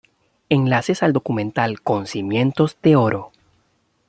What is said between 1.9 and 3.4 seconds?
Cimientos de Oro